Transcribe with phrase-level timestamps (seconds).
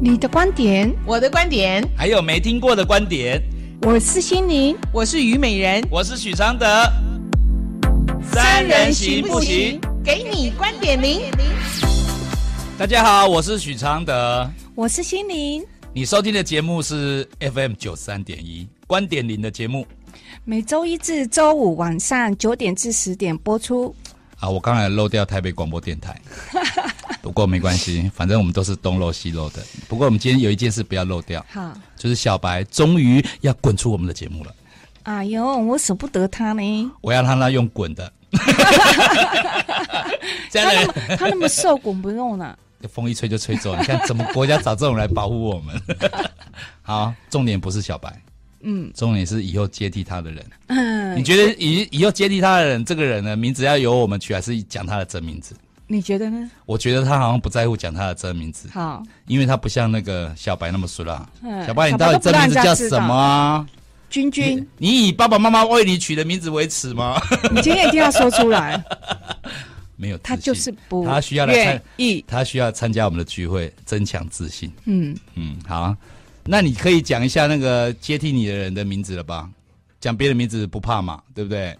[0.00, 3.42] 你的观点，我的观点，还有没听过的观点。
[3.82, 6.64] 我是心灵，我是虞美人，我是许常德。
[8.22, 9.80] 三人行不行？
[10.04, 11.22] 给你观点零。
[12.78, 15.66] 大家好，我是许常德，我是心灵。
[15.92, 19.84] 你收听的节目是 FM 九三点一观点零的节目，
[20.44, 23.92] 每周一至周五晚上九点至十点播出。
[24.38, 26.16] 啊，我刚才漏掉台北广播电台。
[27.28, 29.62] 不过没关系，反正我们都是东漏西漏的。
[29.86, 34.54] 不过我们今天有一件事不要漏掉，好，就是小白终于要滚出我们的节目了。
[35.02, 36.90] 哎呦，我舍不得他呢。
[37.02, 38.10] 我要让他用滚的。
[40.50, 42.56] 他那么他那么瘦，滚不动呢。
[42.88, 45.78] 风一吹就吹走，你看怎么国家找这种来保护我们？
[46.80, 48.10] 好，重点不是小白，
[48.62, 50.42] 嗯，重点是以后接替他的人。
[50.68, 55.54] 嗯，你觉得以以后接替他的人，这个人呢，名字要由我们取，还是讲他的真名字？
[55.88, 56.50] 你觉得呢？
[56.66, 61.28] 我觉得他好像不在乎讲他的真名字，好，因为他不像那个小白那么熟啦。
[61.66, 63.66] 小白，你到底真名字叫什么啊？
[64.10, 67.20] 君君，你以爸爸妈妈为你取的名字为耻吗？
[67.50, 68.82] 你今天一定要说出来。
[69.96, 71.82] 没有，他就是不，他需要来参，
[72.26, 74.70] 他需要参加我们的聚会，增强自信。
[74.84, 75.96] 嗯嗯，好，
[76.44, 79.48] 那你可以讲一下那个接替你的人的名字了吧？
[80.00, 81.20] 讲别的名字不怕嘛？
[81.34, 81.76] 对不对？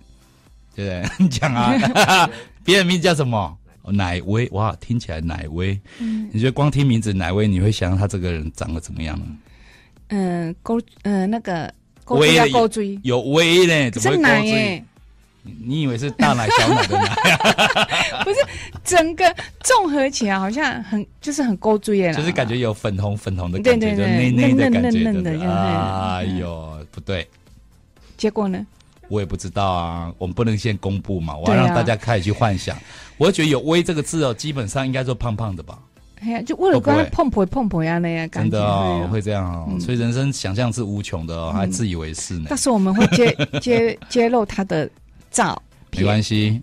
[0.74, 1.11] 对不对？
[1.24, 2.28] 你讲啊，
[2.64, 3.56] 别人名字叫什么？
[3.91, 5.78] 乃威哇，听起来奶威。
[5.98, 9.27] 嗯，你觉得光听名字奶威，你会想到他这个人长得怎么样呢？
[10.08, 11.72] 嗯，勾嗯那个
[12.06, 14.84] 威要勾追有威呢，怎么会勾追？
[15.64, 17.14] 你以为是大奶小奶的奶？
[18.25, 18.36] 不是，
[18.84, 24.98] 整个综合起来好像很就是很勾追耶，就是感觉有粉红粉红的感觉，就内内的感觉。
[24.98, 27.27] 嫩的哎呦，不对，
[28.19, 28.67] 结果呢？
[29.08, 32.77] 我也不知道啊，我们不能先公布嘛，我要让大家开始去幻想。
[33.19, 35.78] 我觉得有“威”这个字哦，基本上应该说胖胖的吧。
[36.20, 38.50] 哎呀，就为了跟他碰婆碰婆呀那样感觉。
[38.50, 39.78] 真的哦，会这样哦。
[39.78, 42.46] 所以人生想象是无穷的哦，还自以为是呢。
[42.48, 44.89] 但是我们会揭揭揭露他的
[45.30, 45.61] 照。
[45.92, 46.61] 没关系，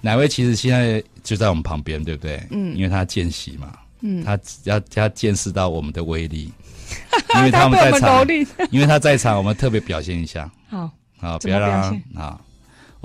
[0.00, 2.42] 乃威其实现在就在我们旁边，对不对？
[2.50, 2.74] 嗯。
[2.76, 6.50] 因为他见习嘛，嗯，他要他见识到我们的威力，
[7.36, 8.26] 因为他们在场，
[8.70, 10.50] 因为他在场，我们特别表现一下。
[10.68, 10.90] 好。
[11.18, 11.70] 好，不要让
[12.14, 12.40] 他啊！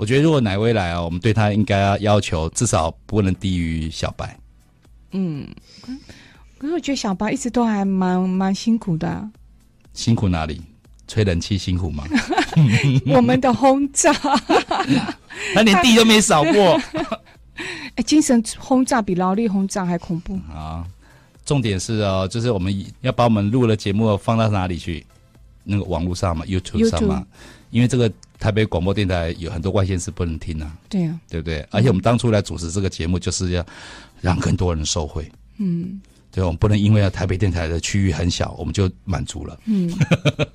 [0.02, 4.36] 我觉得如果奶威来啊，我们对他应该要要求至少不能低于小白。
[5.12, 5.46] 嗯，
[6.58, 9.30] 可是我觉得小白一直都还蛮蛮辛苦的啊。
[9.94, 10.60] 辛苦哪里？
[11.06, 12.02] 吹冷气辛苦吗？
[13.14, 14.12] 我们的轰炸，
[15.54, 16.80] 他连地都没扫过。
[17.94, 20.84] 哎，精神轰炸比劳力轰炸还恐怖 啊！
[21.46, 25.06] 重点是哦，就是我们要把我们录的节目放到哪里去？
[25.62, 27.24] 那个网络上嘛，YouTube 上嘛。
[27.70, 28.10] 因为这个
[28.42, 31.64] 台北广播电台有很多外县市不能听啊，对啊，对不对？
[31.70, 33.64] 而且我们当初来主持这个节目，就是要
[34.20, 35.30] 让更多人受惠。
[35.58, 36.00] 嗯，
[36.32, 39.56] 对，我们不能因为台北电台的区域很小，我们就满足了。
[39.66, 39.88] 嗯，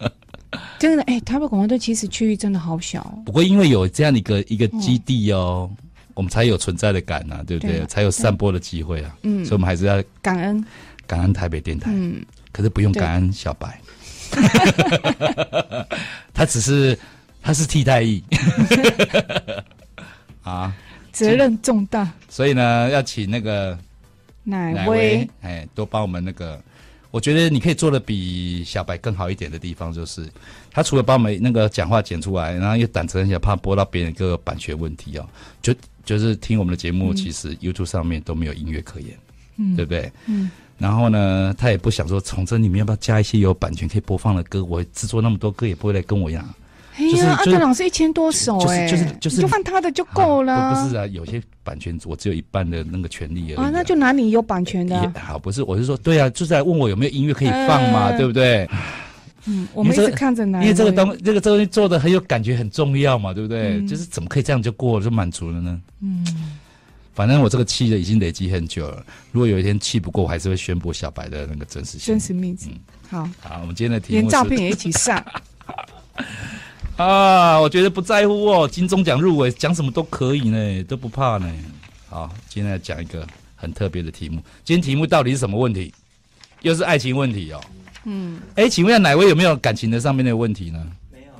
[0.77, 3.01] 真的，哎，台北广播队其实区域真的好小。
[3.25, 5.71] 不过因为有这样的一个一个基地哦，
[6.13, 7.85] 我们才有存在的感呐，对不对？
[7.85, 9.15] 才有散播的机会啊。
[9.23, 10.61] 嗯，所以我们还是要感恩
[11.05, 11.89] 感恩台北电台。
[11.93, 12.21] 嗯，
[12.51, 13.79] 可是不用感恩小白。
[16.33, 16.99] 他只是，
[17.47, 18.21] 他是替代役，
[20.43, 20.75] 啊，
[21.13, 23.79] 责任重大，所以呢，要请那个
[24.43, 26.61] 乃威，哎，多帮我们那个。
[27.09, 30.27] 我觉得你可以做的比小白更好一点的地方，就是
[30.73, 35.25] 他除了帮我们那个讲话剪出来，然后又胆子很小，怕播到别人各个版权问题哦，
[35.61, 39.17] 就就是听我们的节目，其实 YouTube 上面都没有音乐可言，
[39.55, 40.11] 嗯，对不对？
[40.25, 40.51] 嗯。
[40.77, 44.61] 然后呢，他也不想说从这里面要不要加一些有版权可以播放的歌。
[44.65, 46.45] 我制作那么多歌，也不会来跟我一样。
[46.97, 50.73] 哎呀，阿德老师一千多首，哎，就是就是就放他的就够了。
[50.73, 53.65] 不是啊，有些版权我只有一半的那个权利而已。
[53.65, 55.13] 啊，那就拿你有版权的。
[55.15, 58.67] 好，不是，我是说，对啊，就是来问我有没有音乐可以放嘛，对不对？
[59.45, 63.85] 嗯，我们一直看着呢，因为这个东这个东西做的很有感觉，很重要嘛，对不对？
[63.85, 65.79] 就是怎么可以这样就过了，就满足了呢？
[66.01, 66.25] 嗯。
[67.13, 72.13] 反正我这个气的已经累积很久了，如果有一天气不过，我还是会宣布小白的那个真实性。
[72.13, 72.79] 真实名字，嗯、
[73.09, 75.23] 好，好，我们今天的题目连照片也一起上。
[76.97, 81.47] 啊，我觉得不在乎哦，金钟奖入围，讲什么都可以呢，都不怕呢。
[82.09, 84.41] 好，今天来讲一个很特别的题目。
[84.63, 85.93] 今天题目到底是什么问题？
[86.63, 87.61] 又是爱情问题哦。
[88.05, 88.39] 嗯。
[88.55, 90.87] 哎，请问一下，哪位有没有感情的上面的问题呢？
[91.11, 91.31] 没有，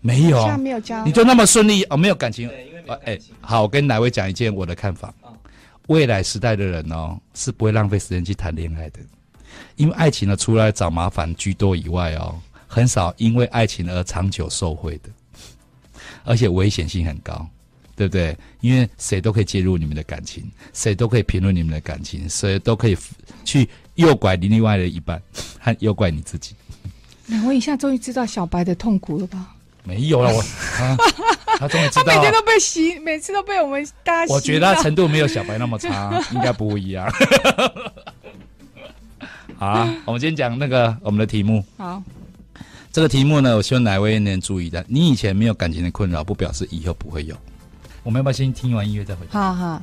[0.00, 1.96] 没有，没有交，你就那么顺利哦？
[1.96, 2.48] 没有感情。
[2.86, 5.12] 哎、欸，好，我跟哪位讲一件我的看法。
[5.88, 9.00] 未来时代的人哦，是不会浪费时间去谈恋爱的，
[9.76, 12.34] 因为爱情呢，除了找麻烦居多以外哦，
[12.74, 15.08] 很少因为爱情而长久受贿的，
[16.24, 17.46] 而且危险性很高。
[17.96, 18.36] 对不对？
[18.60, 20.42] 因为谁都可以介入你们的感情，
[20.72, 22.98] 谁都可以评论你们的感情，谁都可以
[23.44, 25.22] 去诱拐你另外的一半，
[25.60, 26.56] 和诱拐你自己。
[27.26, 29.54] 两位一下终于知道小白的痛苦了吧？
[29.84, 30.40] 没有了，我
[30.82, 30.96] 啊，
[31.56, 34.34] 他终于知道，他每天都被洗，每次都被我们大家。
[34.34, 37.08] 我觉得他程度没有小白那么差， 应该不会一样。
[39.56, 41.64] 好啊，我们今天讲那个我们的题目。
[41.76, 42.02] 好，
[42.94, 44.84] 这个题目呢，我希望哪位能注意的。
[44.86, 47.34] 你以前没有感情的困扰，不表示以后不会有。
[48.04, 49.52] 我们要不要先听完音乐再回答？
[49.52, 49.82] 好好。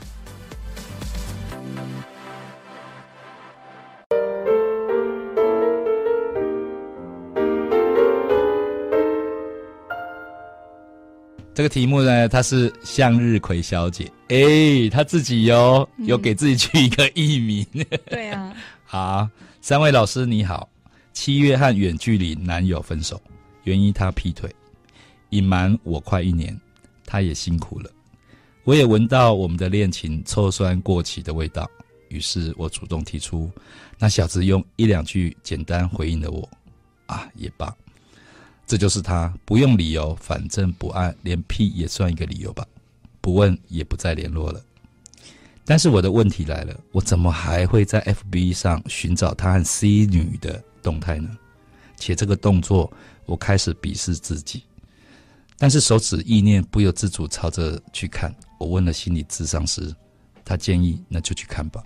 [11.54, 17.68] 这个题目呢，她是向日葵小姐，哎，她自己哟，有给自己取一个艺名。
[17.74, 18.54] 嗯、对啊。
[18.88, 19.28] 好，
[19.60, 20.70] 三位老师你好。
[21.14, 23.22] 七月和远距离男友分手，
[23.64, 24.54] 原因他劈腿，
[25.30, 26.60] 隐瞒我快一年，
[27.06, 27.90] 他也辛苦了。
[28.64, 31.70] 我也闻到我们的恋情臭酸过期的味道，
[32.10, 33.52] 于是我主动提出，
[33.98, 36.48] 那小子用一两句简单回应了我，
[37.08, 37.76] 啊，也罢。
[38.66, 42.66] 这就是他不用理由，反正不爱，连屁也算一个理由吧。
[43.20, 44.62] 不问也不再联络了。
[45.66, 51.30] 但是我的问题来了，我怎么还会在 FB 上寻找他和 C 女的动态呢？
[51.98, 52.92] 且这个动作，
[53.26, 54.64] 我开始鄙视自己。
[55.58, 58.34] 但是手指意念不由自主朝着去看。
[58.58, 59.94] 我问了心理咨商师，
[60.44, 61.84] 他建议那就去看吧，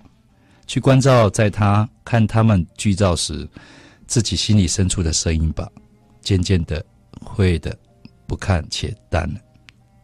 [0.65, 3.47] 去关照在他看他们剧照时，
[4.07, 5.69] 自己心里深处的声音吧。
[6.21, 6.83] 渐渐的，
[7.21, 7.77] 会的，
[8.25, 9.39] 不看且淡了。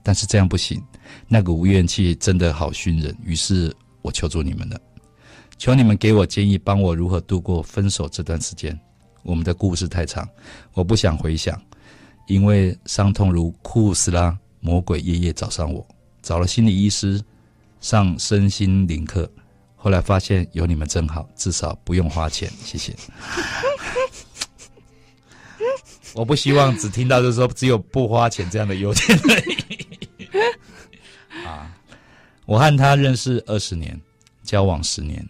[0.04, 0.84] 但是这样不行，
[1.28, 3.16] 那个无怨气真的好熏人。
[3.24, 4.80] 于是我求助你们了，
[5.62, 8.76] 求你们给我建议，帮我如何度过分手这段时间。
[9.22, 10.28] 我们的故事太长，
[10.74, 11.62] 我不想回想，
[12.26, 15.88] 因为伤痛如库斯拉魔鬼夜夜找上我，
[16.24, 17.24] 找了心理医师
[17.80, 19.32] 上身心灵课，
[19.76, 22.50] 后来发现有你们真好，至少不用花钱。
[22.64, 22.96] 谢谢。
[26.16, 29.58] 我不希望只听到就是说只有不花钱这样的优点而已。
[31.46, 31.72] 啊，
[32.48, 34.02] 我和他认识二十年，
[34.42, 35.24] 交往十年，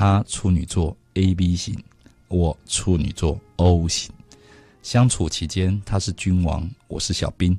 [0.00, 1.78] 他处女座 A B 型，
[2.28, 4.10] 我处女座 O 型。
[4.80, 7.54] 相处期间，他是君王，我是小兵。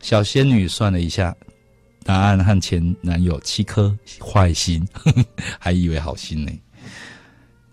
[0.00, 1.36] 小仙女算了一下，
[2.02, 4.82] 答案和前男友七颗坏心，
[5.60, 6.50] 还以为好心呢。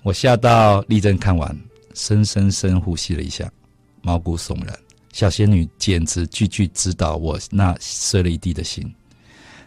[0.03, 1.57] 我吓到立正看完，
[1.93, 3.49] 深深深呼吸了一下。
[4.01, 4.77] 毛骨悚然，
[5.13, 8.93] 小仙女简直句句指导我那碎了一地的心。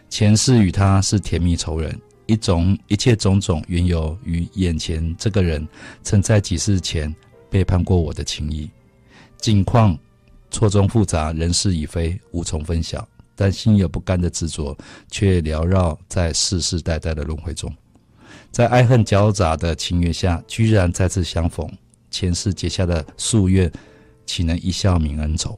[0.07, 5.67] 前世与他是甜蜜仇人，一种一切种种缘由于眼前这个人
[6.03, 7.13] 曾在几世前
[7.49, 8.69] 背叛过我的情谊。
[9.37, 9.97] 境况
[10.49, 13.07] 错综复杂，人事已非，无从分晓。
[13.35, 14.77] 但心有不甘的执着，
[15.11, 17.73] 却缭绕在世世代代的轮回中，
[18.51, 21.69] 在爱恨交杂的情缘下，居然再次相逢。
[22.09, 23.71] 前世结下的夙愿。
[24.27, 25.55] 岂能一笑泯恩仇？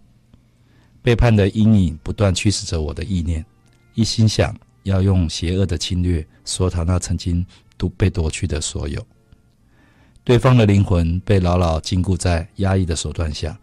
[1.01, 3.45] 背叛的阴影不断驱使着我的意念，
[3.93, 4.53] 一心想
[4.87, 7.45] 要用邪恶的侵略索讨那曾经
[7.77, 9.05] 都被夺去的所有。
[10.23, 13.57] 对方的灵魂被牢牢禁锢在压抑的手段下，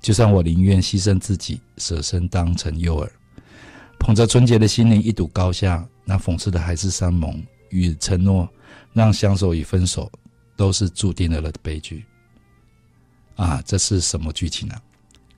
[0.00, 3.10] 就算我宁愿牺牲自己，舍身当成诱饵，
[3.98, 8.48] 捧着纯洁的心灵一睹高下，那讽刺的海誓山盟与承诺，
[8.92, 10.10] 让相守与分手
[10.56, 12.04] 都是注定了的悲剧。
[13.36, 14.80] 啊，这是什么剧情啊？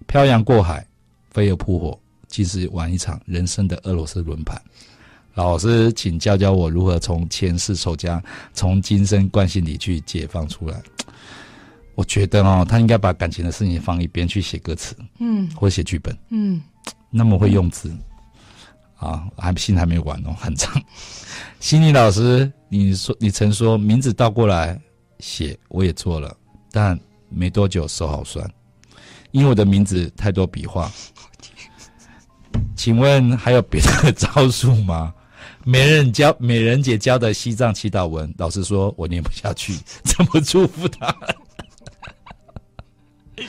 [0.06, 0.86] 漂洋过海，
[1.30, 1.98] 飞蛾扑火，
[2.28, 4.60] 竟是玩一场人生的俄罗斯轮盘。
[5.34, 8.22] 老师，请教教我如何从前世仇家，
[8.52, 10.80] 从今生惯性里去解放出来。
[11.94, 16.60] 我觉得哦，他应该把感情的事情放一边去写歌词，嗯，或写剧本，嗯，
[17.10, 17.92] 那么会用字，
[18.96, 20.80] 啊，还信还没完哦，很长。
[21.60, 24.80] 心理老师，你说你曾说名字倒过来
[25.20, 26.36] 写，我也做了，
[26.70, 26.98] 但。
[27.36, 28.48] 没多久手好酸，
[29.32, 30.88] 因为我的名字太多笔画。
[32.76, 35.12] 请问还有别的 招数吗？
[35.64, 41.06] 美人教美人姐教的西藏祈祷文，老实说我念不下去， 怎么祝福他？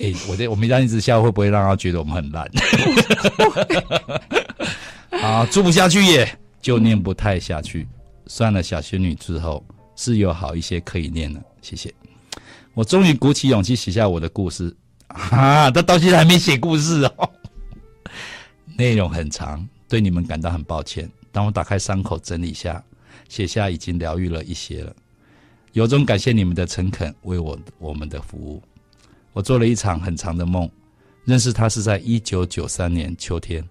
[0.00, 2.50] 哎、我这我们这样一直笑，会不会让他觉得我们很烂？
[5.22, 7.86] 啊，祝不下去耶，就念不太下去。
[8.26, 9.64] 算了，小仙女之后
[9.94, 11.94] 是有好一些可以念了，谢谢。
[12.74, 14.74] 我终于鼓起勇气写下我的故事，
[15.06, 17.30] 啊，他到现在还没写故事哦，
[18.76, 21.06] 内容很长，对你们感到很抱歉。
[21.30, 22.82] 当我打开伤口整理下，
[23.28, 24.96] 写下已经疗愈了一些了，
[25.72, 28.62] 由衷感谢你们的诚恳为我我们的服务。
[29.34, 30.66] 我做了一场很长的梦，
[31.26, 33.62] 认识他是在一九九三年秋天，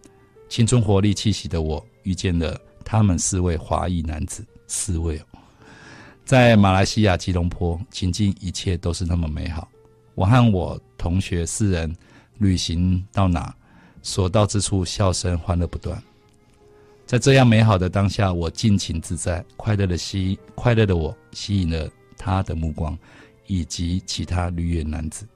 [0.47, 5.39] 青春活力气息的我遇见了他们四位华裔男子，四位哦，
[6.23, 9.67] 在马来西亚吉隆坡，情境一切都是那么美好。
[10.13, 11.91] 我和我同学四人
[12.37, 13.51] 旅行到哪，
[14.03, 15.99] 所到之处笑声欢乐不断。
[17.11, 22.97] 在这样美好的当下，我尽情自在，快乐的吸快乐的我吸引了他的目光，
[23.47, 25.27] 以及其他绿叶男子。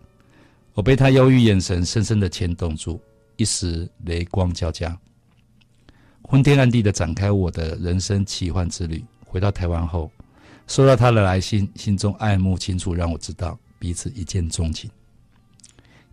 [0.74, 2.98] 我被他忧郁眼神深深的牵动住，
[3.36, 4.98] 一时雷光交加，
[6.22, 9.04] 昏天暗地的展开我的人生奇幻之旅。
[9.26, 10.10] 回到台湾后，
[10.68, 14.90] 收到他的来信，心中爱慕清楚，让我知道彼此一见钟情，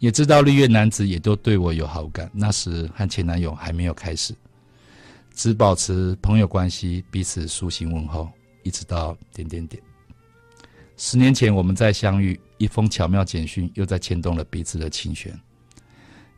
[0.00, 2.28] 也知道绿叶男子也都对我有好感。
[2.34, 4.34] 那时和前男友还没有开始，
[5.34, 8.30] 只保持朋友关系，彼此书信问候，
[8.62, 9.82] 一直到点点点。
[10.96, 15.38] 十年前我们再相遇，一封巧妙简讯又再牵动了彼此的琴弦。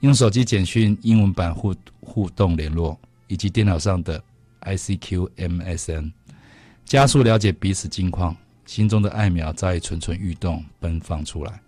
[0.00, 4.22] 用手机简讯英文版互互动联络，以及电脑上的
[4.62, 6.12] ICQ、MSN，
[6.84, 11.60] 加速了解彼此近况，心中的爱苗早已蠢蠢欲动，奔放出来。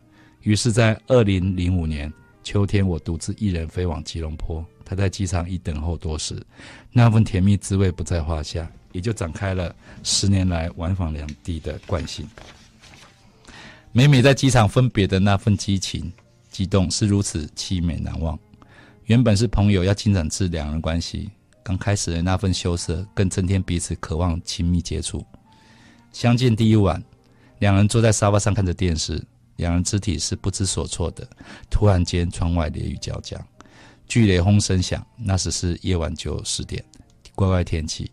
[0.42, 6.40] 于是，在二零零五年秋天，我独自一人飞往吉隆坡，他在机场已等候多时，
[6.93, 9.75] 那份甜蜜滋味不在话下，也就展开了
[10.05, 12.25] 十年来往返两地的惯性。
[13.90, 16.12] 每每在机场分别的那份激情、
[16.50, 18.38] 激动是如此凄美难忘。
[19.07, 21.31] 原本是朋友，要进展至两人关系，
[21.64, 25.26] 刚开始的那份羞涩，更增添彼此渴望亲密接触。
[26.12, 27.02] 相见第一晚，
[27.59, 29.21] 两人坐在沙发上看着电视，
[29.57, 31.26] 两人肢体是不知所措的。
[31.71, 33.37] 突然间，窗外雷雨交加，
[34.06, 35.04] 巨雷轰声响。
[35.16, 36.84] 那时是夜晚九十点，
[37.34, 38.10] 怪怪天气。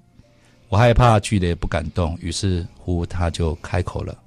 [0.70, 4.18] 我害怕巨雷不敢动，于是乎他就开口了。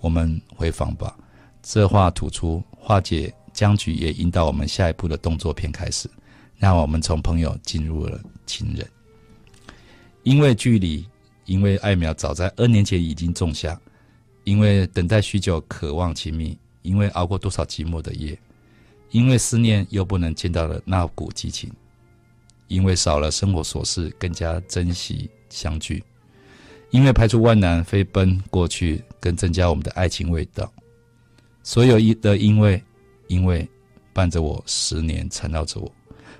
[0.00, 1.16] 我们回房吧。
[1.62, 6.08] 这话吐出，化解僵局，也引导我们下一步的动作片开始。
[6.56, 8.88] 让我们从朋友进入了情人。
[10.22, 11.06] 因为距离，
[11.44, 13.78] 因为爱苗早在二年前已经种下，
[14.44, 18.38] 因为等待许久，渴望亲密，因为熬过多少寂寞的夜，
[19.12, 21.70] 因为思念又不能见到了那股激情，
[22.66, 26.02] 因为少了生活琐事，更加珍惜相聚。
[26.90, 30.70] 因为排除万难飞奔过去，更增加我们的爱情味道。
[31.62, 32.82] 所有一的因为，
[33.28, 33.68] 因为
[34.12, 35.92] 伴着我十年，缠绕着我，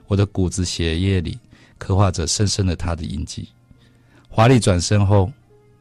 [0.07, 1.39] 我的骨子血液里
[1.79, 3.49] 刻画着深深的他的印记。
[4.29, 5.31] 华丽转身后，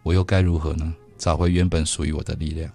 [0.03, 0.93] 我又该如何呢？
[1.17, 2.69] 找回原本属于我的力量。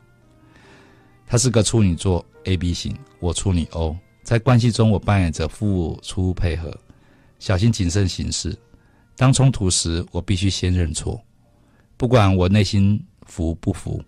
[1.26, 3.96] 他是个处女座 A B 型，我处女 O，
[4.26, 6.76] 在关系中我扮演着付出配合，
[7.38, 8.58] 小心谨慎行事。
[9.14, 11.22] 当冲突时，我必须先认错。
[11.96, 14.02] 不管我内心服不服，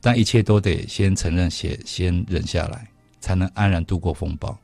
[0.00, 2.88] 但一切都得先承认，且先忍下来，
[3.18, 4.56] 才能安然度过风暴。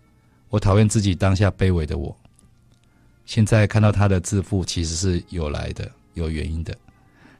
[0.48, 2.16] 我讨厌自己当下卑微的我。
[3.26, 6.72] 现在看到他的自负，其实是有来的，有原因的。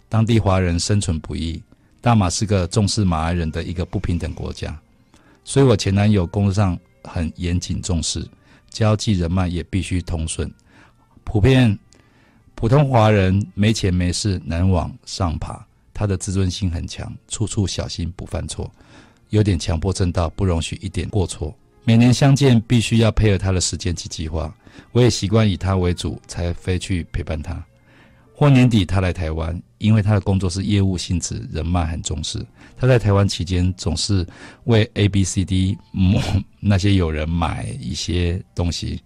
[0.09, 1.63] 当地华人生存不易，
[2.01, 4.77] 大马是个重视马来人的一个不平等国家，
[5.45, 8.27] 所以我前男友工作上很严谨重视，
[8.69, 10.53] 交际人脉也必须通顺，
[11.25, 11.79] 普遍。
[12.55, 18.71] 普通华人没钱没势难往上爬，他的自尊心很强，处处小心不犯错，
[19.31, 21.57] 有点强迫症到不容许一点过错。
[21.85, 24.55] 每年相见必须要配合他的时间及计划，
[24.93, 27.65] 我也习惯以他为主，才飞去陪伴他。
[28.41, 32.43] 或年底他来台湾，因为他的工作是业务性质，人脉很重视。
[32.75, 34.27] 他在台湾期间总是
[34.65, 35.77] 为 A、B、C、D
[36.59, 38.99] 那些友人买一些东西，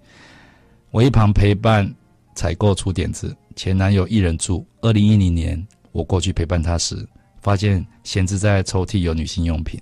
[0.93, 1.93] 我一旁陪伴
[2.37, 3.37] 采购出点子。
[3.57, 4.65] 前男友一人住。
[4.83, 5.61] 二零一零年，
[5.91, 7.05] 我过去陪伴他时，
[7.43, 9.81] 发现闲置在抽屉有女性用品，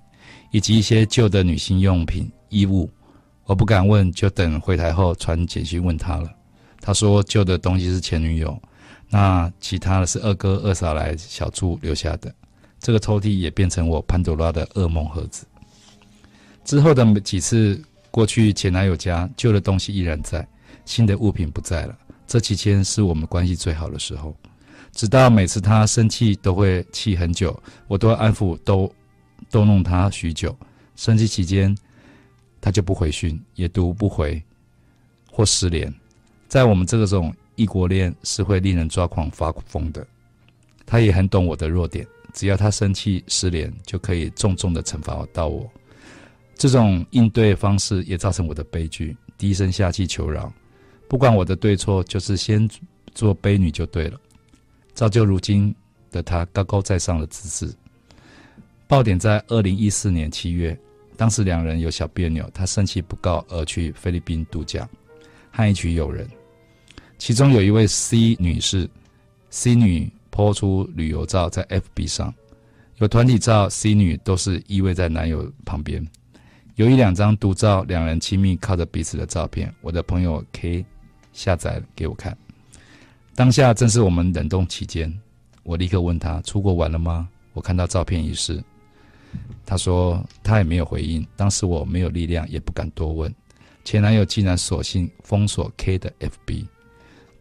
[0.51, 2.91] 以及一些旧的女性用品衣物。
[3.45, 6.31] 我不敢问，就等回台后传简讯问他了。
[6.81, 8.59] 他说旧的东西是前女友，
[9.13, 12.35] 那其他的是二哥二嫂来小住留下的。
[12.81, 15.45] 这个抽屉也变成我潘朵拉的噩梦盒子。
[16.65, 17.79] 之后的几次
[18.11, 20.49] 过去前男友家，旧的东西依然在，
[20.87, 21.95] 新的物品不在了。
[22.27, 24.35] 这期间是我们关系最好的时候，
[24.93, 27.55] 直到每次他生气都会气很久，
[27.89, 28.91] 我都会安抚逗
[29.51, 30.57] 逗弄他许久。
[30.97, 31.77] 生气期间，
[32.63, 34.43] 他就不回讯，也读不回
[35.31, 35.93] 或失联。
[36.49, 40.05] 在我们这种异国恋是会令人抓狂发疯的。
[40.85, 45.71] 他也很懂我的弱点，只要他生气失联，就可以重重的惩罚到我。
[46.57, 50.53] 这种应对方式也造成我的悲剧，低声下气求饶。
[51.09, 52.69] 不管我的对错，就是先
[53.15, 54.21] 做婢女就对了，
[54.93, 55.73] 造就如今
[56.11, 57.73] 的他高高在上的姿势。
[58.89, 60.77] 爆点在二零一四年七月，
[61.17, 64.89] 当时两人有小别扭，他生气不告而去菲律宾度假，
[65.53, 66.29] 和一群友人。
[67.25, 68.91] 其中有一位 C 女士
[69.49, 72.35] ，C 女 po 出旅游照在 FB 上，
[72.97, 76.05] 有团体照，C 女都是依偎在男友旁边，
[76.75, 80.85] 有一两张独照，两人亲密靠着彼此的照片，我的朋友 K
[81.33, 82.37] 下载给我看。
[83.37, 85.17] 当下正是我们冷冻期间，
[85.63, 87.29] 我立刻问他出国玩了吗？
[87.53, 88.61] 我看到照片一事。
[89.65, 91.25] 他说他也没有回应。
[91.37, 93.33] 当时我没有力量，也不敢多问。
[93.85, 96.67] 前男友竟然索性封锁 K 的 FB，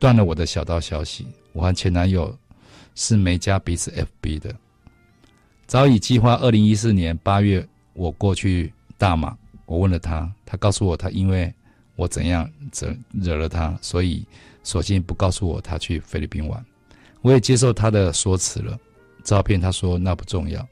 [0.02, 1.28] 断了我的小道消息。
[1.54, 2.36] 我和前男友
[2.96, 4.56] 是没加彼此 FB 的。
[5.68, 9.38] 早已计划二零一四年八月我过去大马。
[9.68, 11.54] 我问了他，他告诉我他因为
[11.96, 14.26] 我怎样惹惹了他，所以
[14.64, 16.66] 索性不告诉我他去菲律宾玩。
[17.22, 18.76] 我也接受他的说辞了。
[19.24, 20.68] 照片他说那不重要。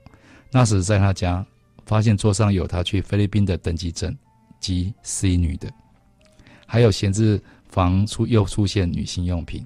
[0.51, 1.45] 那时在他家，
[1.85, 4.17] 发现桌上有他去菲律宾的登机证
[4.59, 5.71] 及 C 女的，
[6.65, 9.65] 还有闲置房出又出现女性用品。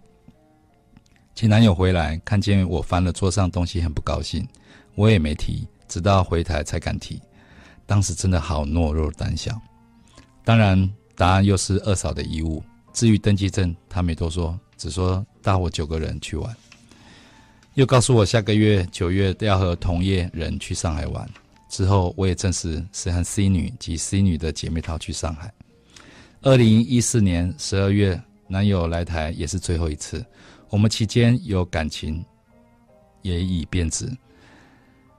[1.33, 4.47] 前男友回来看见我翻了桌上东西，很不高兴，
[4.95, 7.19] 我也没提，直到回台才敢提。
[7.85, 9.59] 当时真的好懦弱胆小。
[10.45, 12.63] 当然，答案又是二嫂的遗物。
[12.93, 16.55] 至于登记证，他没多说，只说大我九个人去玩。
[17.73, 21.27] 又告诉我下个月九月要和同业人去上海玩，
[21.69, 25.51] 之后我也证实是和 C 女及 C 女的姐妹淘去上海。
[26.45, 30.23] 二零一四年十二月，男友来台也是最后一次，
[30.69, 32.23] 我们期间有感情，
[33.21, 34.11] 也已变质。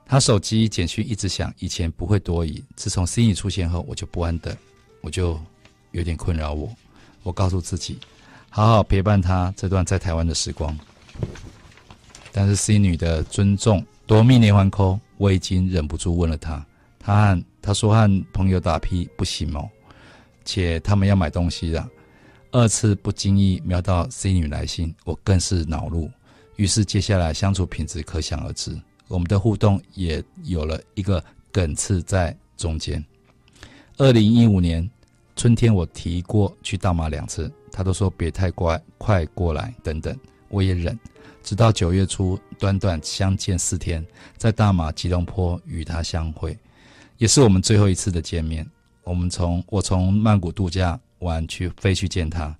[0.04, 4.54] 他手机简讯一直响，以前不会多疑，自从 C 女出现后，我就不安等，
[5.00, 5.40] 我就
[5.92, 6.70] 有点困扰我。
[7.22, 7.98] 我告诉自己，
[8.50, 10.78] 好好陪伴他这段在台湾的时光。
[12.32, 16.62] 但是 C 女的尊重夺命连环扣我已经忍不住问了她。
[16.98, 19.66] 她和她说和朋友打屁不行哦，
[20.44, 21.88] 且他们要买东西了。
[22.50, 26.10] 二次不经意瞄到 C 女来信，我更是恼怒。
[26.56, 33.04] 于是接下来相处品质可想而知，我们的互动也有了一个梗刺在中间。
[33.96, 34.88] 二零一五年
[35.34, 40.16] 春天，我提过去大马两次，她都说别太乖，快过来等等，
[40.48, 40.96] 我也忍。
[41.42, 44.02] 直到九月初，短短相见四天，
[44.36, 46.56] 在大马吉隆坡与他相会，
[47.18, 48.64] 也是我们最后一次的见面。
[49.04, 52.54] 我们从我从曼谷度假完去飞去见他，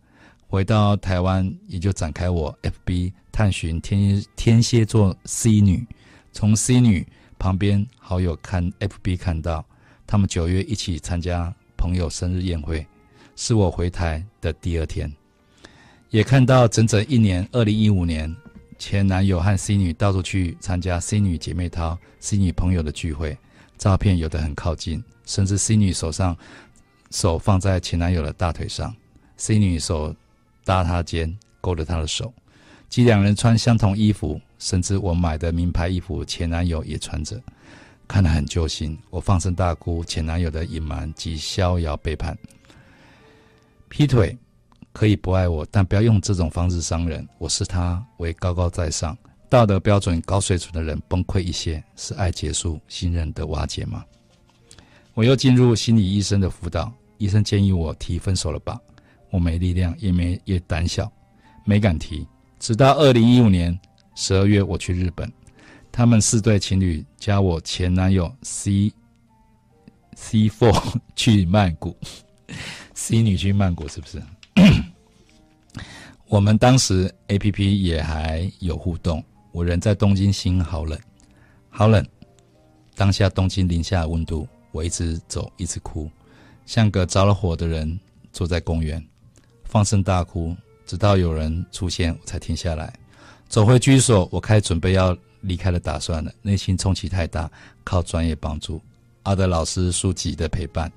[0.46, 5.86] 回到台湾也就展开我 FB 探寻天天蝎座 C 女，
[6.32, 7.06] 从 C 女
[7.38, 9.64] 旁边好友看 FB 看到
[10.06, 12.86] 他们九月一起参加朋友生日宴会，
[13.36, 15.12] 是我回台的第二天，
[16.10, 18.34] 也看到整整一年，二零一五年。
[18.76, 23.34] 前男友和 C 女到处去参加 C 女姐妹淘、C 女朋友的聚会，
[23.78, 26.36] 照片有的很靠近，甚至 C 女手上
[27.10, 28.94] 手放在前男友的大腿上
[29.36, 30.14] ，C 女手
[30.64, 32.32] 搭他肩，勾着他的手，
[32.88, 37.40] 即两人穿相同衣服，甚至我买的名牌衣服，前男友也穿着，
[38.06, 38.98] 看得很揪心。
[39.10, 42.36] 我放声大哭，前男友的隐瞒及逍遥背叛，
[43.88, 44.36] 劈腿。
[44.92, 47.28] 可以不爱我，但不要用这种方式伤人。
[47.38, 54.04] 我视他为高高在上、道德标准高水准的人，崩溃一些是爱结束、信任的瓦解吗？
[55.14, 58.80] 我又进入心理医生的辅导，医生建议我提分手了吧。
[59.30, 61.10] 我没力量，也没也胆小，
[61.64, 62.26] 没敢提。
[62.58, 63.78] 直到二零一五年
[64.14, 65.30] 十二月，我去日本，
[65.92, 68.92] 他们四对情侣加我前男友 C
[70.16, 70.80] C Four
[71.14, 71.96] 去曼谷
[72.94, 74.22] ，C 女去曼谷是不是？
[76.26, 79.22] 我们当时 A P P 也还有互动，
[79.54, 80.98] 我人在东京，心好冷，
[81.70, 82.04] 好冷。
[82.96, 86.10] 当下东京零下温度，我一直走，一直哭，
[86.66, 87.96] 像个着了火的人，
[88.32, 89.00] 坐在公园，
[89.62, 92.92] 放声大哭，直到有人出现，我才停下来。
[93.48, 97.48] 走回居所，我开始准备要离开的打算了，内心冲击太大，
[97.84, 98.82] 靠专业帮助，
[99.22, 100.90] 阿德老师书籍的陪伴。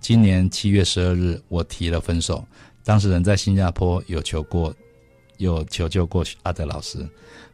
[0.00, 2.44] 今年七月十二日，我提了分手。
[2.82, 4.74] 当时人在新加坡有求过，
[5.40, 7.04] 又求救过阿德老师。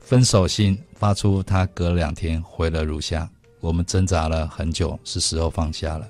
[0.00, 3.28] 分手信发出，他隔了两天回了如下：
[3.60, 6.06] 我们挣扎了很久，是时候放下了。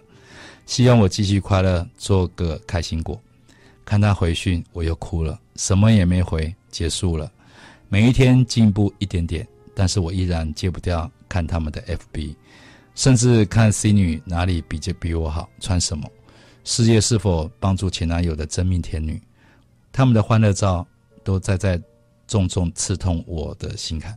[0.67, 3.21] 希望我继续快乐，做个开心果。
[3.85, 7.31] 看他回讯，我又哭了，什么也没回，结束了。
[7.89, 12.35] 每一天进步一点点，但是我依然戒不掉看他们的 FB，
[12.97, 16.05] 甚至看 C 女哪里比就比我好，穿什么。
[16.65, 19.23] 事业是否帮助前男友的真命天女？
[19.93, 20.85] 他们的欢乐照
[21.27, 21.83] 都在在
[22.29, 24.17] 重重刺痛我的心坎。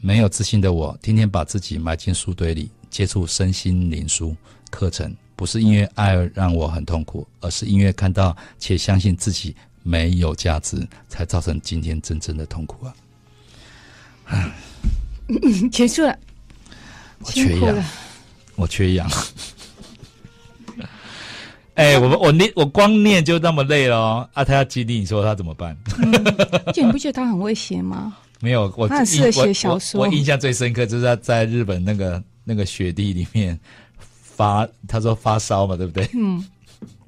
[0.00, 4.34] 没有自信的我，天天把自己埋进书堆里，接触身心灵书
[4.70, 12.94] 课程，不是因为爱让我很痛苦，而是因为看到且相信自己没有价值，才造成今天真正的痛苦啊！
[15.70, 16.18] 结束了，
[17.18, 17.84] 我缺氧，
[18.56, 19.10] 我缺氧。
[21.74, 24.28] 哎、欸，我们我念我光念就那么累了哦。
[24.34, 25.76] 啊，他要激励你说他怎么办？
[25.98, 26.12] 嗯、
[26.74, 28.16] 就你不觉得他很会写吗？
[28.40, 30.00] 没有，我他很适合写小说。
[30.00, 33.58] 我，我印象最深刻就是他在日本那个那个雪地里面
[33.98, 36.08] 发，他说发烧嘛，对不对？
[36.14, 36.44] 嗯。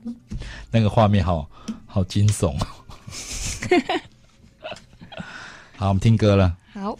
[0.70, 1.48] 那个画面好
[1.86, 2.56] 好惊悚。
[5.76, 6.56] 好，我们听歌了。
[6.72, 6.98] 好。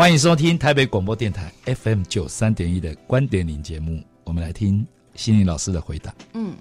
[0.00, 4.02] 欢迎收听台北广播电台 FM 九三点一的观点领节目。
[4.24, 6.14] 我们来听心灵老师的回答。
[6.32, 6.54] 嗯，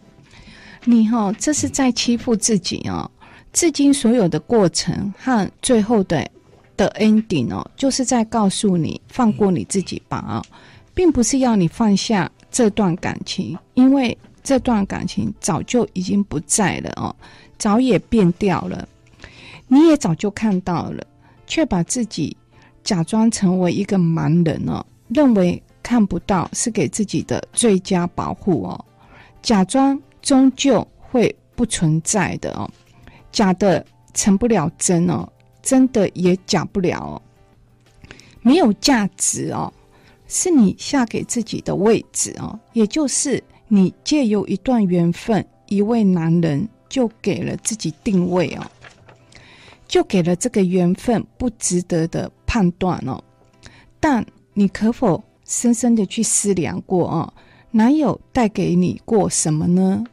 [0.83, 3.09] 你哈、哦，这是在欺负自己哦。
[3.53, 6.29] 至今所有的过程和最后的
[6.75, 10.43] 的 ending 哦，就是在告诉你放过你自己吧、哦，
[10.93, 17.15] 并不是要你放下这段感情，因为这段感情早就已经不在了哦，
[17.57, 18.85] 早也变掉了，
[19.69, 21.01] 你也早就看到了，
[21.47, 22.35] 却把自己。
[22.83, 28.85] 假装成为一个盲人哦，认为看不到是给自己的最佳保护哦。
[29.41, 32.69] 假装终究会不存在的哦，
[33.31, 35.27] 假的成不了真哦，
[35.61, 37.21] 真的也假不了哦。
[38.41, 39.71] 没有价值哦，
[40.27, 48.65] 是你下给自己的位置哦，也就是你借由一段缘分，一位男人就给了自己定位哦。
[49.87, 53.23] 就给了这个缘分不值得的判断哦，
[53.99, 57.31] 但你可否深深的去思量过哦？
[57.69, 60.03] 男友带给你过什么呢？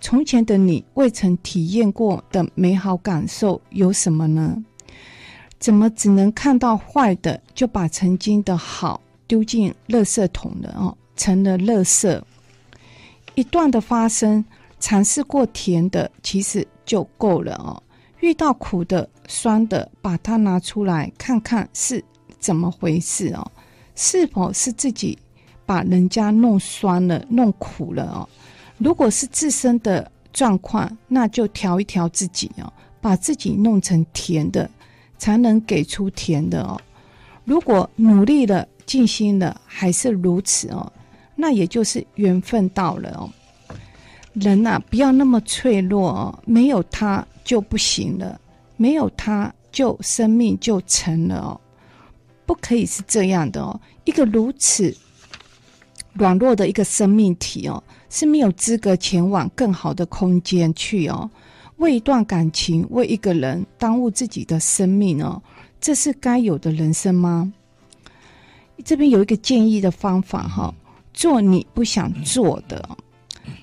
[0.00, 4.60] 从前的你未曾体验过的美好感受有什么呢？
[5.60, 10.98] 怎么只能看到坏的，就把曾经的好丢进垃圾桶了哦？
[11.14, 12.20] 成了垃圾。
[13.36, 14.44] 一段的发生，
[14.80, 17.80] 尝试过甜的，其实就够了哦。
[18.24, 22.02] 遇到苦的、酸的，把它拿出来看看是
[22.38, 23.52] 怎么回事哦？
[23.94, 25.18] 是否是自己
[25.66, 28.26] 把人家弄酸了、弄苦了哦？
[28.78, 34.70] 如果是自身的状况，那就调一调自己哦，把自己弄成甜的，
[35.18, 36.80] 才能给出甜的哦。
[37.44, 40.90] 如果努力了、尽心了，还是如此哦，
[41.36, 43.28] 那也就是缘分到了哦。
[44.32, 47.22] 人呐、啊，不要那么脆弱哦，没有他。
[47.44, 48.40] 就不行了，
[48.76, 51.60] 没有他，就生命就成了哦，
[52.46, 53.78] 不可以是这样的哦。
[54.04, 54.94] 一个如此
[56.14, 61.30] 软弱的一个生命体哦，是没有资格前往更好的空间去哦。
[61.76, 65.42] 为一段感情，为一个人耽误自己的生命哦，
[65.80, 67.52] 这是该有的人生吗？
[68.84, 70.72] 这边有一个建议的方法哈、
[71.12, 72.88] 做你不想做的。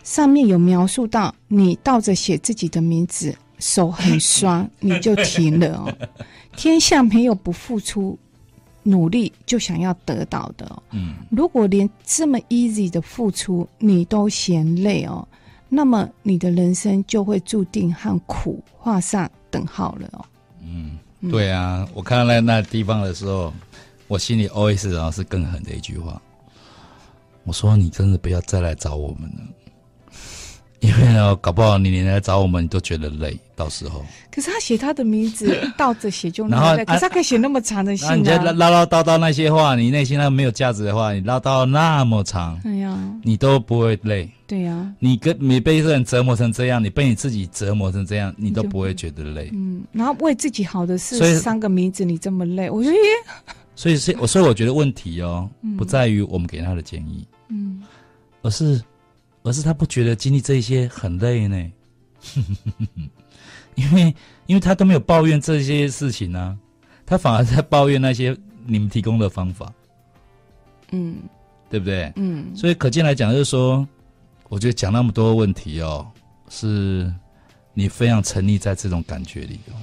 [0.03, 3.35] 上面有描述到，你倒着写自己的名字。
[3.61, 5.97] 手很酸，你就停了哦。
[6.57, 8.19] 天下没有不付出
[8.83, 10.83] 努力就想要得到的哦。
[10.91, 15.25] 嗯，如果连这么 easy 的付出你都嫌累哦，
[15.69, 20.25] 那么你的人生就会注定和苦画上等号了哦。
[20.61, 20.97] 嗯，
[21.29, 23.53] 对啊，我看到那那地方的时候，
[24.07, 26.21] 我心里 always 啊是更狠的一句话。
[27.43, 29.41] 我说：“你真的不要再来找我们了。”
[30.81, 34.03] 因为呢，搞不好你连来找我们，你都觉得累，到时候。
[34.31, 38.15] 可是他写他的名字 倒着写就那么累，可是他可以写那么长的信啊。
[38.15, 44.27] 你唠唠叨叨那些话，你内心那没有价值的话，你唠叨那么长，哎呀，你都不会累。
[44.47, 49.51] 对呀，你跟你被一个人折磨成这样，你被你自己折磨成这样，你都不会觉得累。
[49.53, 53.45] 嗯，然后为自己好的是三个名字，你这么累，我觉得耶。
[53.75, 57.83] 所以是，所以我觉得问题哦，不在于我们给他的建议，嗯，
[58.41, 58.81] 而是。
[59.43, 61.71] 而是他不觉得经历这一些很累呢，
[63.75, 66.57] 因为因为他都没有抱怨这些事情呢、啊，
[67.05, 69.73] 他反而在抱怨那些你们提供的方法，
[70.91, 71.17] 嗯，
[71.69, 72.11] 对不对？
[72.15, 73.87] 嗯，所以可见来讲，就是说，
[74.49, 76.05] 我觉得讲那么多问题哦，
[76.49, 77.11] 是
[77.73, 79.73] 你非常沉溺在这种感觉里哦。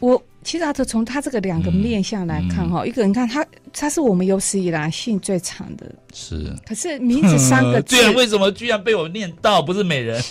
[0.00, 0.22] 我。
[0.44, 6.54] 其实他从他这个两个面相来看哈，嗯嗯、一个人看他，他是我们有史以来姓最长的，是。
[6.64, 10.22] 可是名字三个 字，对啊，为什么居然被我念到不是美人？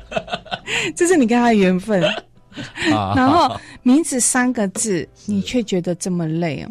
[0.94, 1.98] 这是你跟他的缘分。
[3.16, 6.70] 然后名字三个字，你却觉得这么累啊？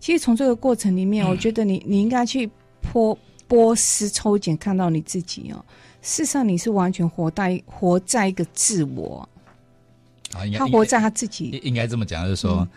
[0.00, 2.50] 其实从这个过程里面，我觉得你你应该去
[2.92, 3.16] 剥
[3.48, 5.64] 剥丝抽茧，看到你自己哦。
[6.02, 9.28] 事实上，你是完全活在活在一个自我。
[10.58, 12.68] 他活在他自己，应该这么讲，就是说，嗯、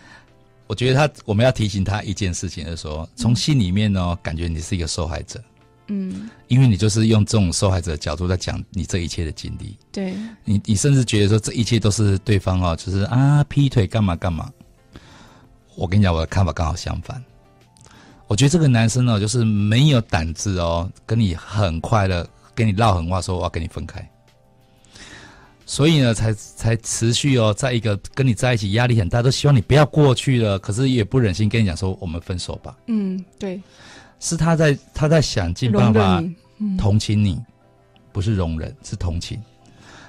[0.67, 5.41] 我觉得他我们要提醒他一件事情，就是说，从心里面呢，感觉你是一个受害者，
[5.87, 9.77] 嗯，因为你就是用这种受害者的角度在讲你这一切的经历。
[9.91, 14.51] 对，你你甚至觉得说这一切都是对方哦，就是啊劈腿干嘛干嘛。
[15.75, 17.23] 我跟你讲，我的看法刚好相反。
[18.27, 24.05] 我觉得这个男生呢，就是没有胆子哦，跟你很快的跟你唠狠话，说我要跟你分开。
[25.69, 32.75] 所以呢，才才持续哦，在一个跟你在一起压力很大，都希望你不要过去了，可是也不忍心跟你讲说我们分手吧。
[32.87, 33.61] 嗯，对，
[34.21, 36.23] 是他在他在想尽办法
[36.77, 37.45] 同情你，嗯、
[38.13, 39.37] 不是容忍，是同情，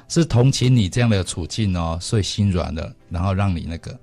[0.08, 3.98] 是同情你这样的处境哦，所以心软了，然后让你那个，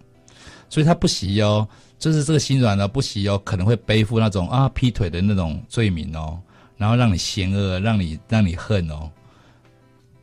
[0.70, 1.68] 所以他不惜哦。
[1.98, 6.38] 就是这个心软了，不惜哦，可能会背负那种啊劈腿的那种罪名哦，
[6.76, 9.10] 然后让你嫌恶，让你让你恨哦，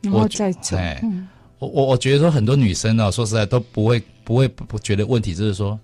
[0.03, 0.77] 然后再走。
[0.77, 1.01] 哎，
[1.59, 5.79] 我我我觉得说很多女生哦，说实在都不会不会不觉得问题，就是说，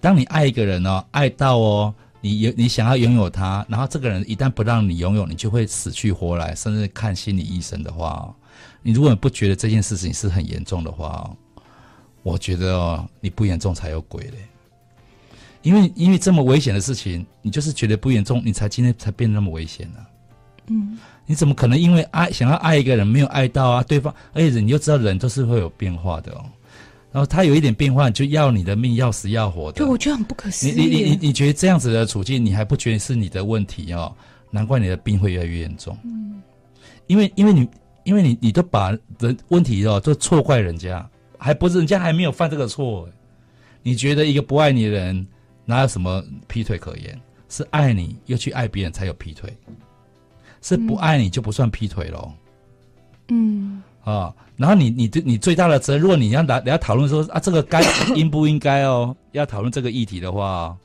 [0.00, 8.34] 当你爱一个人哦，爱到哦，你有你想要拥有他，然后这个人一旦不让你拥有，你就会死去活来，甚至看心理医生的话哦，
[8.82, 11.36] 你如果不觉得这件事情是很严重的话哦，
[12.22, 14.38] 我觉得哦，你不严重才有鬼嘞。
[15.62, 20.06] 因为因为这么危险的事情，你就是觉得不严重，你才今天才变得那么危险呢、啊。
[20.68, 20.96] 嗯，
[21.28, 23.82] 你怎么可能因为爱想要爱一个人没有爱到啊？
[23.82, 26.42] 对方，而且你又知道人都是会有变化的哦。
[27.12, 29.76] 然后他有一点变化，就要你的命，要死要活的。
[29.76, 30.72] 对，我觉得很不可思议。
[30.72, 34.10] 你你你你你觉得这样子的处境，你还不觉得是你的问题哦？
[34.50, 35.94] 难怪你的病会越来越严重。
[36.02, 36.42] 嗯，
[37.08, 37.68] 因为因为你
[38.04, 43.06] 因为你你都把人问题哦都错怪人家，还不是人家还没有犯这个错，
[43.82, 45.26] 你觉得一个不爱你的人。
[45.66, 47.20] 哪有什么劈腿可言？
[47.50, 49.54] 是爱你又去爱别人才有劈腿，
[50.68, 52.30] 是不爱你就不算劈腿喽。
[53.28, 57.82] 嗯啊、哦，然后你你你最大的责任，如果你要来你要讨论说啊，这个该
[58.14, 60.76] 应不应该哦，要讨论这个议题的话，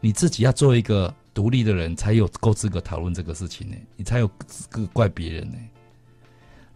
[0.00, 5.58] 你自己要做一个独立的人，才有够资格讨论这个事情呢，你才有资格怪别人呢。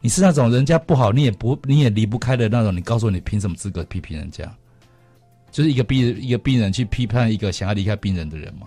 [0.03, 4.45] 你是那种人家不好，你也不你也离不开的那种，你告诉我你凭什么资格批评人家？
[5.51, 8.67] 就是一个病人，一个病人去批判一个想要离开病人的人吗？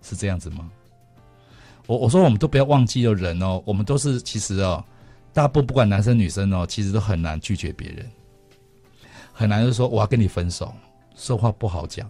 [0.00, 0.70] 是这样子吗？
[1.86, 4.82] 我我说我们都不要忘记了人哦，我们都是其实哦，
[5.32, 8.10] 大部分不管男生女生哦，其实都很难拒绝别人，
[9.32, 10.72] 很难就是说我要跟你分手，
[11.16, 12.08] 说话不好讲。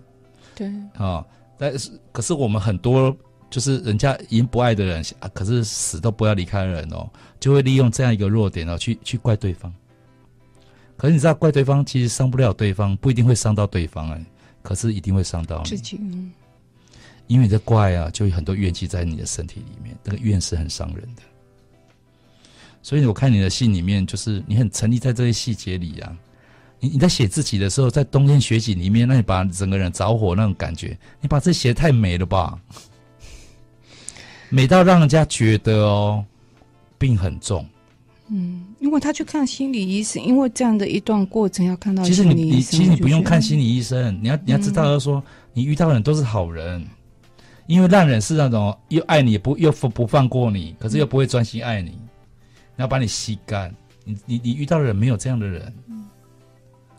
[0.54, 3.16] 对啊、哦，但是可是我们很多
[3.48, 7.08] 就是人家已经不爱的人啊，可是死都不要离开的人哦，
[7.40, 9.72] 就会利用这样一个弱点哦，去去怪对方。
[10.96, 14.24] 可是你知道，怪对方其实伤不了对方，不一定会伤到对方哎，
[14.62, 15.98] 可是一定会伤到你自己。
[17.32, 21.22] 因为你的怪啊，就有很多怨气在你的身体里面，那个怨是很伤人的。
[22.82, 26.14] 所以我看你的信里面，就是你很沉溺在这些细节里啊。
[26.78, 32.58] 你你在写自己的时候，在冬天雪景里面，那你把整个人着火那种感觉，你把这写得太美了吧？
[34.50, 36.22] 美到让人家觉得哦，
[36.98, 37.66] 病很重。
[38.28, 42.02] 嗯，因为他去看心理医生，因为这样的一段过程要看到。
[42.02, 45.22] 其实你你其实你不用看心理医生，嗯、你要你要知道，就是说
[45.54, 46.84] 你遇到的人都是好人，
[47.72, 51.98] 因为烂人是那种又爱你不又不不放过你，可是又不会专心爱你，
[52.76, 53.74] 然后把你吸干。
[54.04, 55.72] 你你你遇到的人没有这样的人，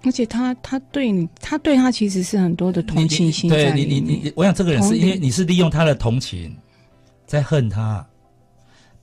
[0.01, 3.47] 而且他他对你，他对他其实是很多的同情心。
[3.47, 6.57] 对你你你，我想这个人是因为你是利用他的同情
[7.27, 8.03] 在恨他。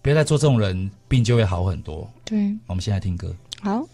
[0.02, 2.10] 别再做这种人，病就会好很多。
[2.24, 3.32] 对，我们现在听歌。
[3.60, 3.86] 好。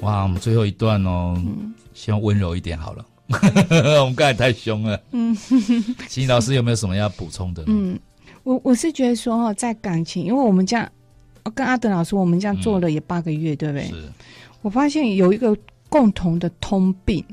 [0.00, 3.04] 哇，我们最后一段哦，嗯、希望温柔一点好了。
[4.00, 5.00] 我们刚才太凶了。
[5.12, 5.36] 嗯。
[6.08, 7.64] 秦怡老师有没有什么要补充的？
[7.66, 7.98] 嗯，
[8.42, 10.90] 我我是觉得说哈，在感情，因为我们这样，
[11.44, 13.88] 我跟阿德老师，我们这样做了也八个月，嗯、对不对？
[13.88, 13.94] 是。
[14.62, 15.56] 我发现有一个
[15.88, 17.24] 共同的通病。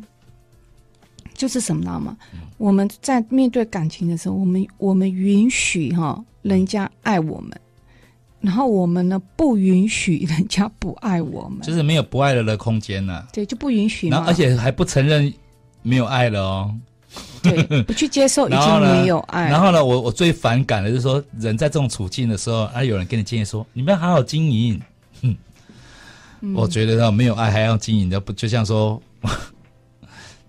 [1.36, 2.18] 就是什么，知道吗？
[2.34, 7.58] 嗯、我们在面对感情的时候，我们我们允许哈人家爱我们，
[8.42, 13.28] 然后我们呢不允许人家不爱我们，就是没有不爱了的空间呢、啊。
[13.32, 14.10] 对，就不允许。
[14.10, 15.34] 然后而且还不承认
[15.82, 16.76] 没有爱了哦。
[17.42, 19.50] 对，不去接受 已经没有爱。
[19.50, 24.82] 然后呢，我我最反感的就是说，人在这种处境的时候，啊，有人跟你建议说，你们要好好经营。
[25.22, 29.02] 嗯，我觉得呢，没有爱还要经营的，不就像说。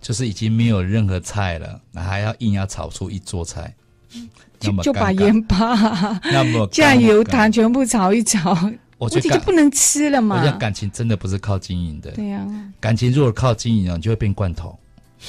[0.01, 3.73] 就是已经没有任何菜了，还要硬要炒出一桌菜，
[4.59, 8.57] 就就把盐巴、那么酱油、糖全部炒一炒，
[8.97, 10.37] 我觉得就不能吃了嘛。
[10.37, 12.73] 我觉得感情真的不是靠经营的，对呀、啊。
[12.81, 14.77] 感情如果靠经营，你就会变罐头。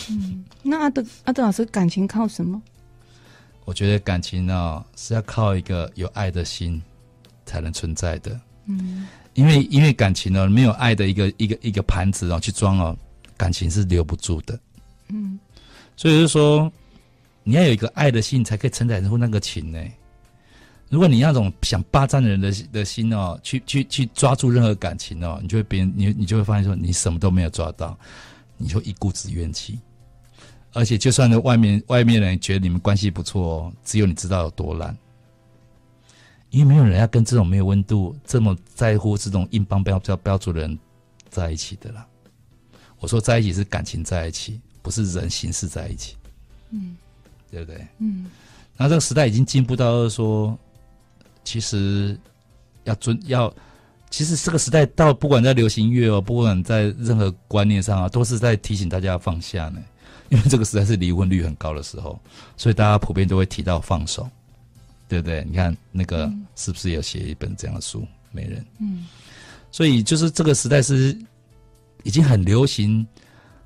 [0.09, 2.61] 嗯，那阿德阿德老师，感情靠什么？
[3.65, 6.81] 我觉得感情呢、哦、是要靠一个有爱的心
[7.45, 8.39] 才能存在的。
[8.65, 12.97] 嗯，因为因为感情呢、哦，没有爱的一个一个一个盘子哦去装哦。
[13.37, 14.59] 感情是留不住的，
[15.07, 15.39] 嗯，
[15.97, 16.71] 所以就是说，
[17.43, 19.83] 你要有一个爱的心，才可以承载住那个情呢。
[20.89, 27.97] 如果你那种想霸占人的的心哦，去去去抓住任何感情哦，你就会别人，你你就会发现说，你什么都没有抓到，
[28.61, 29.79] 你就一股子怨气。
[30.73, 34.95] 而且，就算是外面外面人觉得你们关系不错哦，只有你知道有多烂。
[36.49, 40.79] 因为没有人要跟这种没有温度、这么在乎这种硬邦标标标准的人
[41.29, 42.05] 在一起的啦。
[42.99, 46.15] 我说在一起是感情在一起，不是人形式在一起。
[46.69, 46.95] 嗯，
[47.49, 47.87] 对不对？
[47.99, 48.29] 嗯。
[48.77, 50.57] 然后这个时代已经进步到说，
[51.43, 52.19] 其实
[52.83, 53.53] 要尊要，
[54.11, 59.81] 其实这个时代到不管在流行音乐哦，不管在任何观念上啊，都是在提醒大家放下呢。
[60.29, 62.19] 因为这个时代是离婚率很高的时候，
[62.55, 64.29] 所以大家普遍都会提到放手。
[65.07, 65.43] 对不对？
[65.43, 68.07] 你看那个是不是有写一本这样的书？
[68.31, 68.65] 没人。
[68.79, 69.05] 嗯，
[69.69, 71.13] 所以就是这个时代是
[72.03, 73.05] 已经很流行，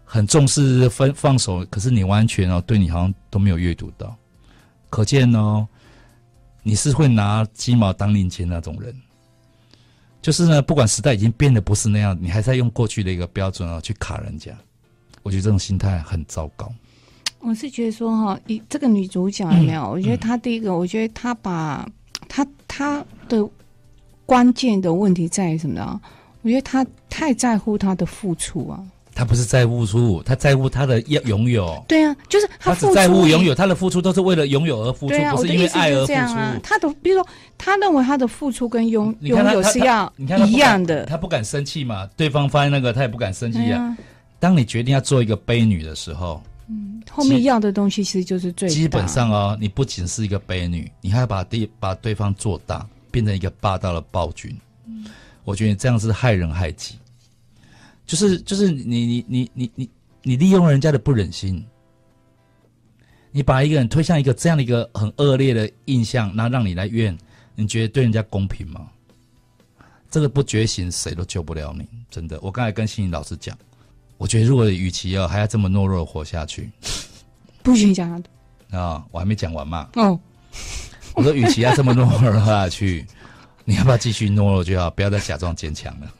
[0.03, 4.17] 很重视分放手，可是你完全哦，对你好像都没有阅读到，
[4.89, 5.67] 可见哦，
[6.63, 8.91] 你是会拿鸡毛当令箭那种人。
[10.25, 14.51] 就是呢，不管时代已经变得不是那样，你还在用过去的一个标准啊去卡人家，
[15.21, 16.67] 我觉得这种心态很糟糕。
[17.41, 19.83] 我是觉得说哈，一这个女主角有没有？
[19.83, 21.87] 嗯、我觉得她第一个，我觉得她把
[22.27, 23.47] 她她的
[24.25, 26.01] 关键的问题在于什么呢？
[26.41, 28.83] 我觉得她太在乎她的付出啊。
[29.15, 31.81] 她不是在付出，他在乎他的要拥有。
[31.87, 36.59] 对啊，就是他只在乎拥有，他的付出都是为了拥有而付出，啊、不是因为爱而付出。
[36.61, 40.13] 他的比如说，他认为他的付出跟拥拥有是要
[40.45, 41.05] 一样的。
[41.05, 42.05] 他不敢生气嘛？
[42.17, 43.81] 对方发现那个，他也不敢生气啊。
[43.81, 43.97] 啊
[44.37, 46.43] 当你决定要做一个悲女的时候。
[46.67, 54.53] 嗯，后面要的东西其实就是最基本上哦，你不仅是一个悲女，你还要把对把对方做大，变成一个霸道的暴君。
[54.87, 55.05] 嗯，
[55.45, 56.95] 我觉得这样是害人害己，
[58.05, 59.89] 就是就是你你你你你
[60.23, 61.65] 你利用人家的不忍心，
[63.31, 67.17] 你把一个人推向一个这样的一个很恶劣的印象，那让你来怨，
[67.55, 68.87] 你觉得对人家公平吗？
[70.09, 72.39] 这个不觉醒，谁都救不了你，真的。
[72.41, 73.57] 我刚才跟心怡老师讲。
[74.17, 76.71] 我觉得，如果与其要还要这么懦弱活下去，
[77.61, 78.21] 不许讲啊、
[78.71, 79.03] 哦！
[79.11, 79.89] 我还没讲完嘛。
[79.95, 80.17] 哦，
[81.15, 83.05] 我说，与其要这么懦弱活下去，
[83.65, 86.13] 你要不要继续懦弱就好，不要再假装坚强了。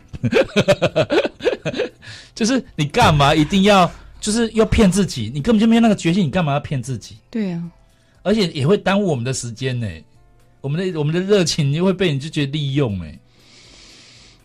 [2.35, 5.31] 就是你干嘛一定要，就是要骗自己？
[5.33, 7.17] 你根本就没有那个决心，你干嘛要骗自己？
[7.29, 7.63] 对啊，
[8.23, 9.87] 而且也会耽误我们的时间呢。
[10.61, 13.19] 我们的我们的热情就会被你就觉得利用哎，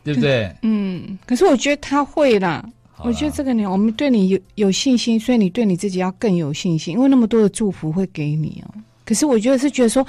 [0.05, 0.55] 对不对？
[0.63, 2.63] 嗯，可是我觉得他会啦。
[3.03, 8.75] 我觉得这个你，我们对你有有信心，所以你对你自己要更有信心，因为那么多的祝福会给你哦。
[9.07, 10.07] 可是我觉得是觉得说，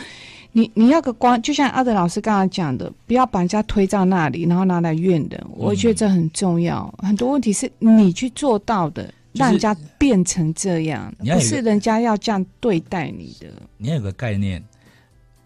[0.54, 5.46] 你你要个光，就像阿德老师刚刚讲的，不要把人家推到那里，然后拿来怨人。
[5.56, 6.94] 我觉得这很重要。
[7.00, 13.48] 嗯、很多问题是你去做到的，就是、让人家变成这样，不是人家要这样对待你的。
[13.78, 14.62] 你要有个概念，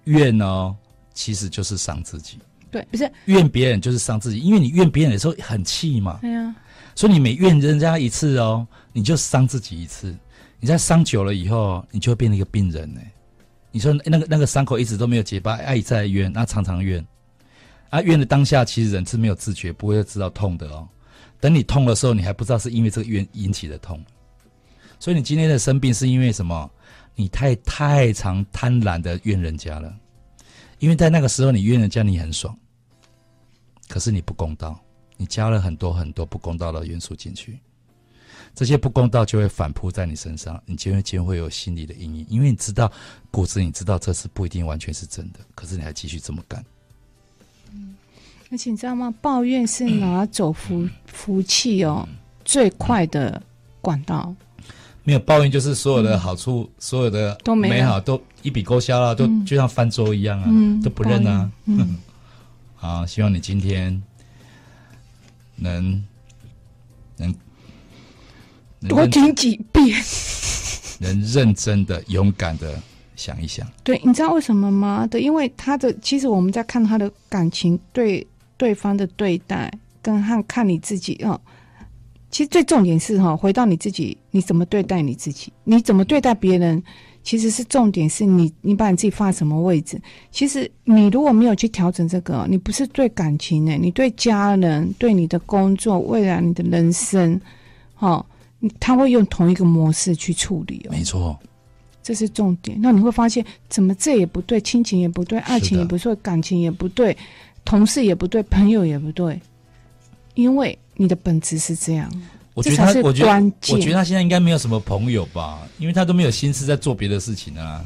[0.05, 0.75] 怨哦，
[1.13, 2.39] 其实就是伤自己。
[2.71, 6.17] 对，不是怨别人就是伤自己，因为你怨别人的时候很气嘛。
[6.21, 6.55] 对呀。
[6.95, 10.15] 所以你每怨人家一次哦，你就伤自己一次。
[10.59, 13.01] 你在伤久了以后，你就会变成一个病人呢。
[13.75, 17.05] 你说那个那个伤口一直都没有结疤，爱在怨，那常常怨。
[17.89, 20.87] 啊，怨的当下，其实人是没有自觉，不会知道痛的哦。
[21.41, 24.01] 等你痛的时候，你还不知道是因为这个怨引起的痛。
[24.97, 26.71] 所以你今天的生病是因为什么？
[27.15, 29.93] 你太太常贪婪的怨人家了。
[30.79, 32.57] 因为在那个时候，你怨人家你很爽，
[33.89, 34.79] 可是你不公道。
[35.17, 37.59] 你加了很多很多不公道的元素进去，
[38.55, 42.91] 这些不公道就会反扑在你身上，你就会就会有心理的阴影，因为你知道
[43.29, 46.63] 骨子里你知道这是不一定完全是真的，可是你还继续这么干。
[47.73, 47.95] 嗯，
[48.49, 49.13] 而且你知道吗？
[49.21, 52.07] 抱怨是拿走福福气哦
[52.45, 53.41] 最快的
[53.81, 54.33] 管道。
[55.03, 61.51] 没有抱怨，就是所有的好处，嗯、所有的都美好都一笔勾销了，都就像翻桌一样啊，嗯、都不认啊。
[61.65, 61.97] 嗯，
[62.75, 64.01] 好，希望你今天。
[65.57, 66.03] 能能
[68.87, 70.01] 多听几遍，
[70.99, 72.79] 能认真的、勇敢的
[73.15, 73.65] 想一想。
[73.83, 75.07] 对，你知道为什么吗？
[75.07, 78.25] 对，因为他的其实我们在看他的感情对
[78.57, 79.71] 对方的对待，
[80.01, 81.39] 跟看看你自己哦。
[82.31, 85.53] 其实最重点是哈，回到你自己，你怎么对待你自己？
[85.63, 86.83] 你怎么对待别人？
[87.23, 89.99] 其实是重点是你，你把你自己放在什么位置？
[90.31, 97.41] 其实你如果没有去调整这个，你不是对感情呢，你对家人、对你的工作、未来你的人生，
[97.95, 98.23] 哈，
[98.79, 100.91] 他会用同一个模式去处理哦。
[100.91, 101.37] 没错，
[102.03, 102.77] 这是重点。
[102.81, 107.17] 那你会发现，怎么这也不对，亲情也不对，爱情也不对，感情也不对，
[107.63, 109.39] 同事也不对，朋友也不对，
[110.33, 112.11] 因为你的本质是这样。
[112.53, 117.85] 我觉得他，是我觉得关键我觉得他现在应该没有什么朋友吧，因为他都没有心思在做别的事情啊。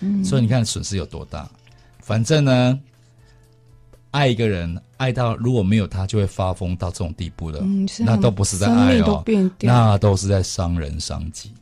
[0.00, 1.46] 嗯，所以你看损失有多大。
[2.00, 2.78] 反正呢，
[4.10, 7.62] 爱一个人爱到如果没有他就会发疯到这种地步的，
[8.00, 9.24] 那都不是在爱哦，
[9.60, 11.52] 那都是在伤人伤己。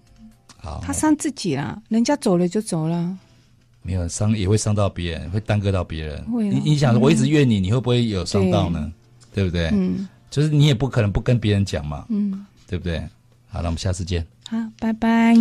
[0.59, 3.17] 好，他伤自己啦，人家走了就走了。
[3.83, 6.25] 没有伤也会伤到别人，会耽搁到别人。
[6.29, 8.93] 你你想，我一直怨你，你会不会有伤到呢？
[9.33, 9.69] 对不对？
[9.73, 12.99] 嗯就是你也不可能不跟别人讲嘛，嗯，对不对？
[13.49, 14.27] 好，那我们下次见。
[14.49, 15.35] 好，拜拜。